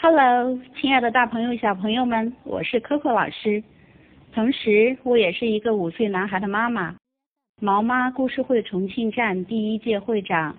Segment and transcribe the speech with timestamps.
[0.00, 3.64] Hello，亲爱的大朋友、小朋友们，我是 Coco 老师。
[4.32, 6.96] 同时，我也是一个五岁男孩的妈妈，
[7.60, 10.56] 毛妈故事会重庆站第一届会长。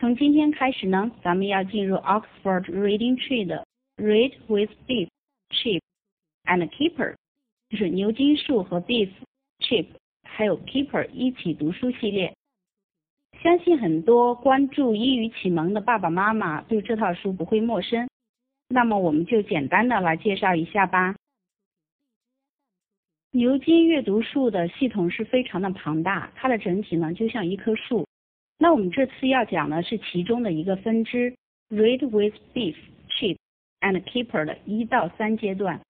[0.00, 3.66] 从今天开始呢，咱们要进入 Oxford Reading Tree 的
[3.98, 5.08] Read with Beef,
[5.50, 5.82] Chip
[6.46, 7.16] and Keeper，
[7.68, 9.10] 就是牛津树和 Beef、
[9.58, 9.88] Chip
[10.22, 12.32] 还有 Keeper 一起读书系列。
[13.42, 18.07] 相信很多关注英语启蒙的爸爸妈妈对这套书不会陌生，
[18.68, 21.16] 那么我们就简单的来介绍一下吧。
[23.30, 28.06] 牛津阅读树的系统是非常的庞大，它的整体呢就像一棵树。
[28.58, 31.34] 那我们这次要讲的是其中的一个分支
[31.70, 32.74] ，Read with Beef,
[33.10, 33.36] Chip
[33.80, 35.80] and Keeper 的一到三阶段。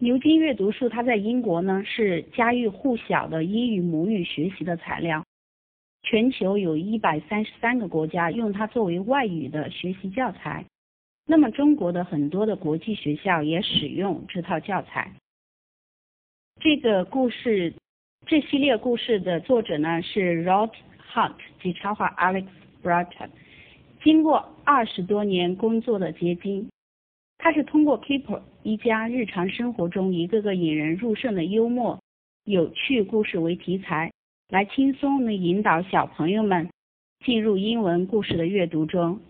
[0.00, 5.24] 牛津阅读树它在英国呢是家喻户晓的英语母语学习的材料。
[6.02, 10.64] 全球有一百三十三个国家用它作为外语的学习教材，
[11.26, 15.12] 那么中国的很多的国际学校也使用这套教材。
[16.60, 17.74] 这个故事，
[18.26, 20.70] 这系列故事的作者呢是 Rod
[21.12, 22.46] Hunt 及插画 Alex
[22.82, 23.30] Bratton，
[24.02, 26.70] 经过二十多年工作的结晶，
[27.38, 32.00] 他是通过 Keeper 一家日常生活中一个个引人入胜的幽默、
[32.44, 34.12] 有趣故事为题材。
[34.48, 36.70] 来轻松的引导小朋友们
[37.24, 39.20] 进入英文故事的阅读中。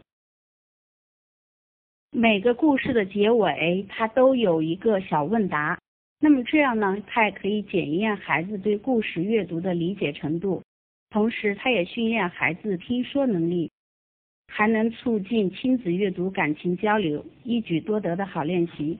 [2.18, 5.78] 每个故事的结尾，它都有一个小问答。
[6.18, 10.62] 那么这样呢，它也可以检验孩子对故事阅读的理解程度，
[11.10, 13.70] 同时它也训练孩子听说能力，
[14.48, 18.96] 还能促进亲子阅读感情交流，一举多得的好练习。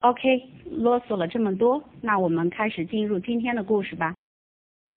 [0.00, 4.14] OK，啰嗦了这么多，那我们开始进入今天的故事吧。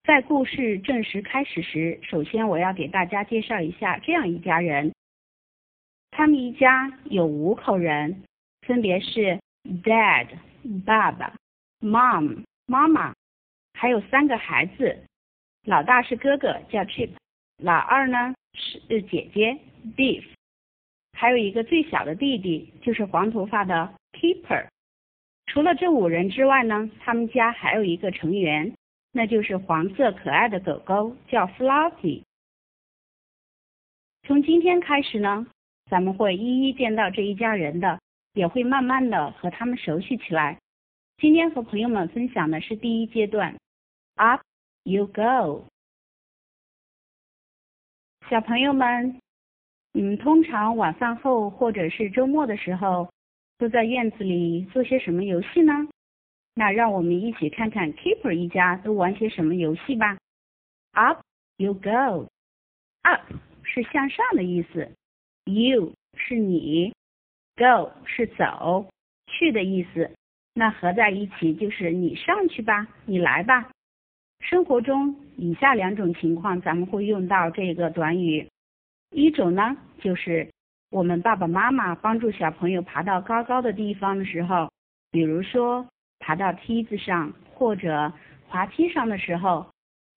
[0.04, 4.90] 在故事正式开始时，首先我要给大家介绍一下这样一家人。
[6.12, 8.22] 他们一家有五口人，
[8.66, 9.40] 分别是
[9.82, 10.28] Dad
[10.86, 11.34] 爸爸、
[11.80, 13.12] Mom 妈妈，
[13.74, 14.96] 还有三个孩子。
[15.64, 17.10] 老大是哥哥，叫 Chip；
[17.56, 19.58] 老二呢是姐姐
[19.96, 20.22] Beef；
[21.12, 24.68] 还有一个最小的弟弟，就是黄头发的 Keeper。
[25.46, 28.72] 除了这五人之外呢，他们家还有一个成员。
[29.14, 32.22] 那就是黄色可爱的狗狗，叫 Fluffy。
[34.26, 35.46] 从今天开始呢，
[35.90, 38.00] 咱们会一一见到这一家人的，
[38.34, 40.58] 也会慢慢的和他们熟悉起来。
[41.18, 43.56] 今天和朋友们分享的是第一阶段
[44.16, 44.40] ，Up
[44.84, 45.66] you go。
[48.30, 49.20] 小朋友们，
[49.92, 53.10] 你们通常晚饭后或者是周末的时候，
[53.58, 55.72] 都在院子里做些什么游戏呢？
[56.54, 60.18] 那让我们一起看看 Keeper 一家都玩些什么游戏吧。
[60.92, 61.20] Up
[61.56, 62.28] you go。
[63.02, 63.32] Up
[63.62, 64.90] 是向上的意思
[65.44, 66.92] ，You 是你
[67.56, 68.86] ，Go 是走
[69.26, 70.10] 去的意思。
[70.54, 73.70] 那合在一起就是你上去吧，你来吧。
[74.40, 78.48] 生活中以下两种情况咱们会用到这个短语。
[79.10, 80.48] 一种呢，就是
[80.90, 84.70] 我们爸爸妈妈帮助小朋友爬到高高的地方的时候，
[85.10, 85.86] 比如说。
[86.24, 88.12] 爬到梯子上或者
[88.46, 89.66] 滑梯上的时候，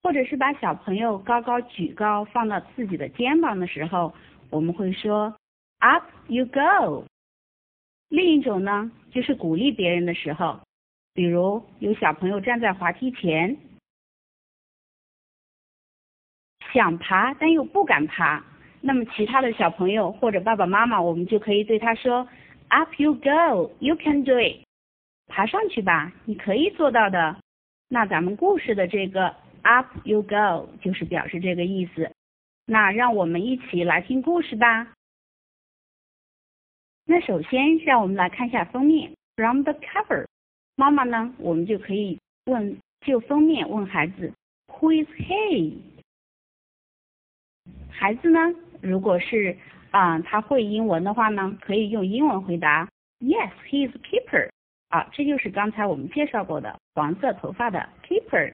[0.04, 4.14] 或者是把小朋友高高举高放到自己的肩膀的时候，
[4.50, 5.36] 我们会说
[5.80, 7.06] Up you go。
[8.10, 10.60] 另一种呢，就是鼓励别人的时候，
[11.14, 13.58] 比如有小朋友站在滑梯前，
[16.74, 18.44] 想爬但又不敢爬，
[18.82, 22.28] 那么其他的小朋友或者爸爸妈妈，我们就可以对他说
[22.70, 24.64] Up you go，you can do it。
[25.28, 27.36] 爬上去吧，你可以做到的。
[27.88, 32.12] 那咱们故事的这个 up you go 就是表示这个意思。
[32.66, 34.92] 那让我们一起来听故事吧。
[37.06, 40.26] 那首先让我们来看一下封面，from the cover。
[40.76, 44.34] 妈妈呢，我们就可以问就封面问孩子
[44.68, 45.76] ，Who is he？
[47.92, 48.40] 孩子呢，
[48.82, 49.56] 如果是
[49.92, 52.90] 啊他会英文的话呢，可以用英文回答
[53.20, 54.50] ，Yes，he is keeper。
[54.90, 58.54] 啊，这就是刚才我们介绍过的黄色头发的 keeper。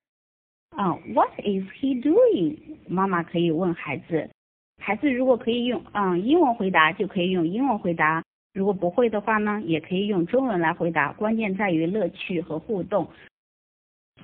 [0.75, 2.57] 啊，What is he doing？
[2.87, 4.29] 妈妈可以问孩子，
[4.77, 8.21] 孩子如果可以用嗯英文回答，就可以用英文回答；
[8.53, 11.11] 如果不会的话呢，也可以用中文来回答。
[11.13, 13.07] 关键在于乐趣和互动。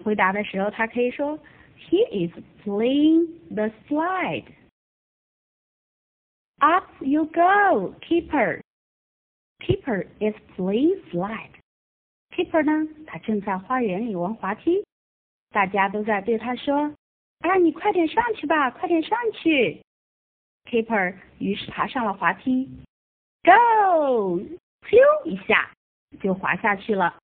[0.04, 1.38] 回答的时候，他可以说
[1.90, 2.34] ，He is
[2.64, 4.46] playing the slide。
[6.60, 8.62] Up you go, keeper.
[9.60, 11.52] Keeper is playing slide.
[12.36, 12.88] Keeper 呢？
[13.06, 14.84] 他正在花园里玩滑梯，
[15.50, 16.94] 大家都在对他说
[17.40, 19.82] ：“啊，你快点上去吧，快点上去！”
[20.70, 22.70] Keeper 于是爬上了滑梯
[23.44, 24.40] ，，Go，
[24.82, 25.72] 咻一下
[26.20, 27.18] 就滑下去了。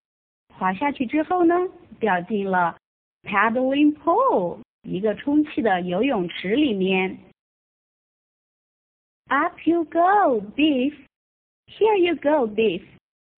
[0.58, 1.56] 滑下去之后呢，
[2.00, 2.78] 掉进了
[3.24, 7.18] paddling pool，一个充气的游泳池里面。
[9.28, 10.94] Up you go, Beef.
[11.68, 12.84] Here you go, Beef.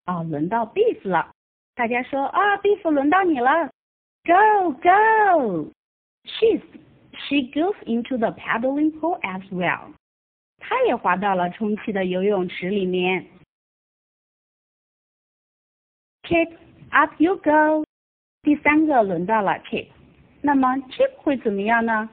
[0.04, 1.32] 哦，轮到 Beef 了。
[1.74, 3.70] 大家说啊，Beef 轮到你了。
[4.25, 5.71] Go, go.
[6.25, 6.61] She's
[7.27, 9.93] she goes into the paddling pool as well.
[10.59, 13.25] 她也滑到了充气的游泳池里面。
[16.23, 16.51] Chip,
[16.91, 17.83] up you go.
[18.43, 19.87] 第三个轮到了 Chip。
[20.41, 22.09] 那么 Chip 会怎么样呢？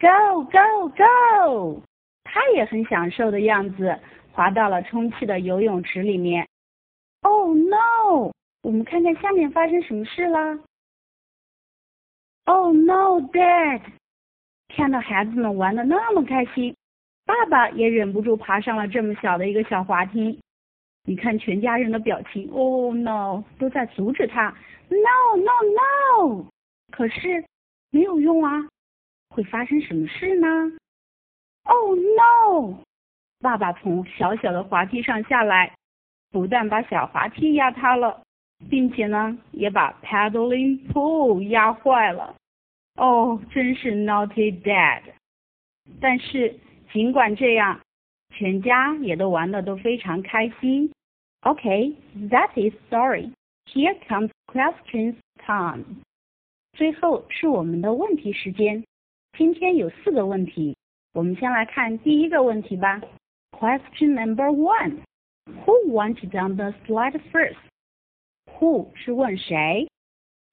[0.00, 1.82] Go, go, go.
[2.24, 3.98] 他也很享受的样子，
[4.32, 6.46] 滑到了充气的游泳池里面。
[7.22, 8.30] Oh no！
[8.62, 10.58] 我们看看下面发生什么事了。
[12.45, 13.81] Oh no，Dad！
[14.69, 16.75] 看到孩子们玩的那么开心，
[17.25, 20.39] 爸爸也忍不住爬上了这么小的一个小滑梯。
[21.07, 24.53] 你看全家人的表情，Oh no，都在阻止他。
[24.89, 26.45] No，No，No！
[26.91, 27.43] 可是
[27.91, 28.67] 没有用啊，
[29.29, 30.47] 会发生什么事呢
[31.63, 32.77] ？Oh no！
[33.39, 35.75] 爸爸从小小的滑梯上下来，
[36.31, 38.21] 不但把小滑梯压塌了。
[38.68, 42.34] 并且呢，也把 paddling pool 压坏了。
[42.96, 45.02] 哦，真是 naughty dad。
[46.00, 46.54] 但是
[46.92, 47.80] 尽管这样，
[48.34, 50.90] 全家也都玩的都非常开心。
[51.42, 53.32] OK，that is story.
[53.66, 55.84] Here comes questions time.
[56.72, 58.84] 最后是我们的问题时间。
[59.38, 60.76] 今天有四个问题，
[61.14, 63.00] 我们先来看第一个问题吧。
[63.52, 64.98] Question number one:
[65.64, 67.56] Who went down the slide first?
[68.58, 69.88] Who 是问谁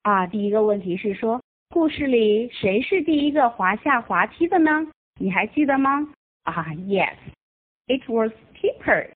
[0.02, 0.26] 啊？
[0.26, 4.86] 第一个问题是说，故事里谁是第一个滑下滑梯的呢？
[5.20, 6.12] 你还记得吗？
[6.44, 9.10] 啊，Yes，it was Kipper，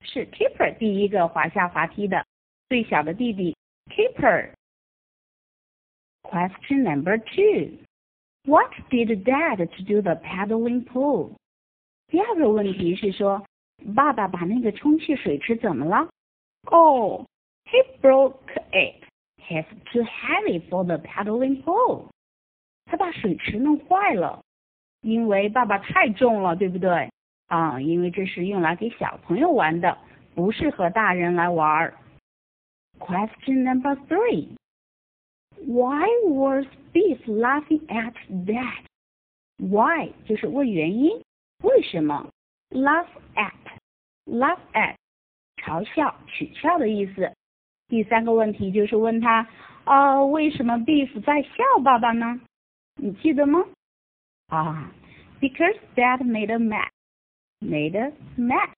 [0.00, 2.24] 是 Kipper 第一个滑下滑梯的，
[2.68, 3.54] 最小的弟弟
[3.90, 11.32] Kipper。Question number two，What did Dad to do the paddling pool？
[12.06, 13.44] 第二个问题是说，
[13.94, 16.08] 爸爸把那个充气水池怎么了？
[16.70, 17.26] 哦。
[17.64, 19.04] He broke it.
[19.38, 22.08] He's too heavy for the paddling pool.
[22.86, 24.42] 他把水池弄坏了，
[25.02, 27.10] 因为爸爸太重了，对不对？
[27.48, 29.98] 啊，因为这是用来给小朋友玩的，
[30.34, 31.94] 不适合大人来玩。
[32.98, 34.48] Question number three.
[35.66, 38.14] Why was Beef laughing at
[38.46, 38.84] that?
[39.58, 41.22] Why 就是问原因，
[41.62, 42.30] 为什么？
[42.70, 43.52] Laugh at,
[44.26, 44.94] laugh at，
[45.56, 47.31] 嘲笑、取笑的意思。
[47.93, 49.47] 第三个问题就是问他，
[49.85, 52.41] 哦，为什么 Beef 在笑爸爸呢？
[52.95, 53.63] 你记得吗？
[54.47, 54.91] 啊
[55.39, 58.71] ，Because Dad made a mess，made a mess，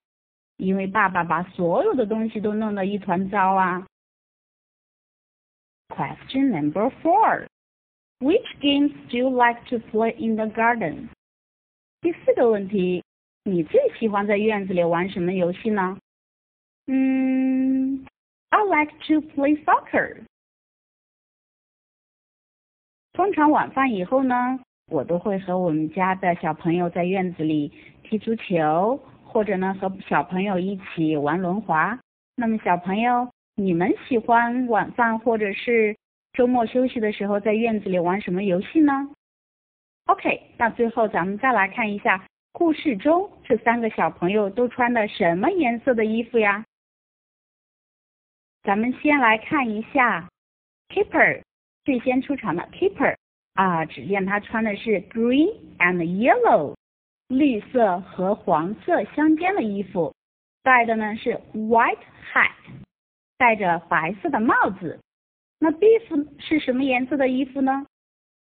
[0.58, 3.88] 因为爸爸把所有的东西都弄得一团糟啊。
[5.88, 11.08] Question number four，Which games do you like to play in the garden？
[12.02, 13.02] 第四个问题，
[13.46, 15.98] 你最喜欢在院子里玩什么游戏呢？
[16.88, 18.06] 嗯。
[18.56, 20.16] I like to play soccer。
[23.12, 24.58] 通常晚饭以后呢，
[24.88, 27.70] 我都会和我们家的小朋友在院子里
[28.04, 32.00] 踢足球，或者呢和小朋友一起玩轮滑。
[32.38, 35.94] 那么小朋友，你们喜欢晚饭或者是
[36.32, 38.94] 周末休息的时候在院子里玩什么游戏呢
[40.06, 46.64] ？OK，那最后咱们再来看一下故事中这三个小朋友都穿的什么颜色的衣服呀？
[48.66, 50.28] 咱们先来看一下
[50.90, 51.44] ，Keeper
[51.84, 53.16] 最先出场的 Keeper
[53.54, 56.74] 啊，只见他穿的是 green and yellow
[57.28, 60.16] 绿色和黄色相间的衣服，
[60.64, 62.00] 戴的呢是 white
[62.34, 62.50] hat
[63.38, 65.00] 戴着白色的帽子。
[65.60, 67.86] 那 Beef 是什么颜色的衣服呢？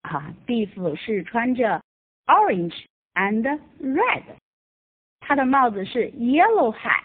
[0.01, 1.83] 啊，Beef 是穿着
[2.25, 3.43] orange and
[3.79, 4.23] red，
[5.19, 7.03] 他的帽子是 yellow hat。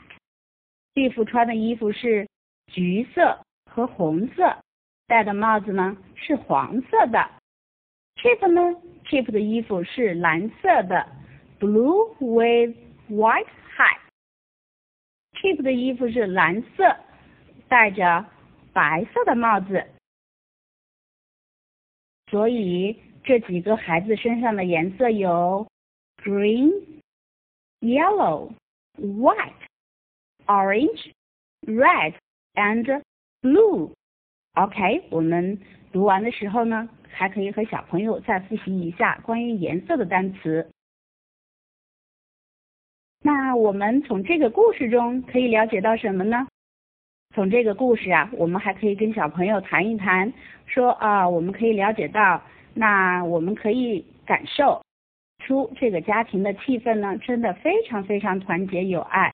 [0.94, 2.26] Beef 穿的衣服是。
[2.70, 3.38] 橘色
[3.70, 4.56] 和红色，
[5.06, 7.18] 戴的帽子呢是黄色的。
[8.16, 8.60] Chip 呢
[9.04, 11.06] ？Chip 的衣服是蓝色的
[11.58, 12.76] ，blue with
[13.08, 13.98] white hat。
[15.32, 16.96] Chip 的衣服是蓝色，
[17.68, 18.24] 戴着
[18.72, 19.84] 白色的帽子。
[22.30, 25.66] 所以这几个孩子身上的颜色有
[26.22, 26.70] green、
[27.80, 28.52] yellow、
[28.96, 29.52] white、
[30.46, 31.10] orange、
[31.62, 32.14] red。
[32.54, 33.02] And
[33.42, 33.92] blue。
[34.54, 35.58] OK，我们
[35.92, 40.70] 读完的时候呢，还可以和小朋友再复习一下关于颜色的单词。
[43.22, 46.46] 那我们从这个故事中可以了解到什么呢？
[47.34, 50.32] 从这个故事啊，我们还可以跟小朋友谈一谈，
[50.66, 52.42] 说啊，我们可以了解到，
[52.74, 54.82] 那我们可以感受
[55.44, 59.32] 出这个家庭的气氛呢，真的非常非常团结友爱。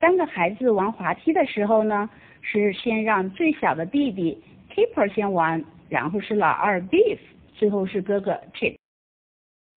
[0.00, 2.08] 三个孩子玩滑梯的时候呢，
[2.48, 4.40] 是先让最小的弟弟
[4.72, 7.18] Keeper 先玩，然后是老二 Beef，
[7.54, 8.76] 最后是哥哥 Chip。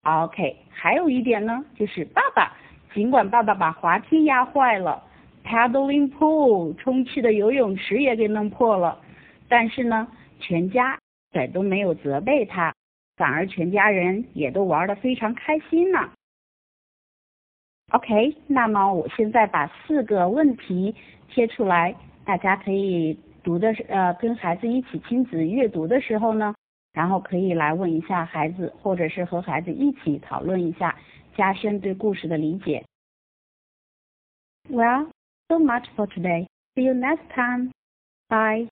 [0.03, 2.55] OK，还有一点呢，就是爸爸。
[2.93, 5.03] 尽管爸爸把滑梯压坏了
[5.43, 8.99] ，paddling pool 充气的游泳池也给弄破了，
[9.47, 10.07] 但是呢，
[10.39, 10.97] 全家
[11.33, 12.73] 也都没有责备他，
[13.17, 16.09] 反而全家人也都玩得非常开心呢。
[17.91, 20.95] OK，那么我现在把四个问题
[21.27, 21.95] 贴出来，
[22.29, 26.53] 大家可以读的呃跟孩子一起亲子阅读的时候呢，
[26.93, 30.95] 然后可以来问一下孩子，或者是和孩子一起讨论一下。
[31.35, 32.85] 加深对故事的理解。
[34.69, 35.07] Well,
[35.47, 36.45] so much for today.
[36.75, 37.71] See you next time.
[38.27, 38.68] Bye.